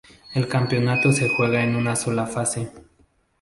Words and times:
El 0.33 0.47
campeonato 0.47 1.11
se 1.13 1.29
juega 1.29 1.63
en 1.63 1.75
una 1.75 1.95
sola 1.95 2.25
fase. 2.25 2.71